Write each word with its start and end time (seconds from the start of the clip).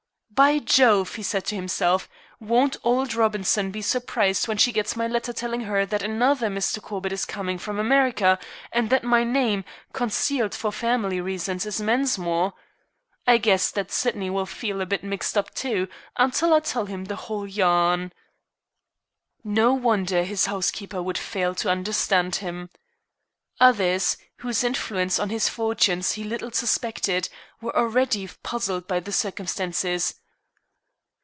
"By 0.33 0.57
Jove!" 0.57 1.13
he 1.13 1.21
said 1.23 1.45
to 1.47 1.55
himself, 1.55 2.09
"won't 2.39 2.75
old 2.83 3.13
Robinson 3.13 3.69
be 3.69 3.83
surprised 3.83 4.47
when 4.47 4.57
she 4.57 4.71
gets 4.71 4.95
my 4.95 5.05
letter 5.05 5.33
telling 5.33 5.61
her 5.61 5.85
that 5.85 6.01
another 6.01 6.47
Mr. 6.49 6.81
Corbett 6.81 7.11
is 7.11 7.25
coming 7.25 7.59
from 7.59 7.77
America, 7.77 8.39
and 8.71 8.89
that 8.89 9.03
my 9.03 9.23
name, 9.23 9.63
concealed 9.93 10.55
for 10.55 10.71
family 10.71 11.21
reasons, 11.21 11.67
is 11.67 11.79
Mensmore. 11.79 12.53
I 13.27 13.37
guess 13.37 13.69
that 13.69 13.91
Sydney 13.91 14.31
will 14.31 14.47
feel 14.47 14.81
a 14.81 14.87
bit 14.87 15.03
mixed 15.03 15.37
up, 15.37 15.53
too, 15.53 15.87
until 16.17 16.55
I 16.55 16.59
tell 16.61 16.87
him 16.87 17.05
the 17.05 17.15
whole 17.17 17.45
yarn." 17.45 18.11
No 19.43 19.75
wonder 19.75 20.23
his 20.23 20.47
housekeeper 20.47 21.03
would 21.03 21.19
fail 21.19 21.53
to 21.53 21.69
understand 21.69 22.37
him. 22.37 22.71
Others, 23.59 24.17
whose 24.37 24.63
influence 24.63 25.19
on 25.19 25.29
his 25.29 25.49
fortunes 25.49 26.13
he 26.13 26.23
little 26.23 26.49
suspected, 26.51 27.29
were 27.61 27.77
already 27.77 28.27
puzzled 28.41 28.87
by 28.87 28.99
the 28.99 29.11
circumstances. 29.11 30.15